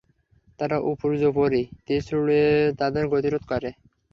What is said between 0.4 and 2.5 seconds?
তারা উপর্যুপরি তীর ছুড়ে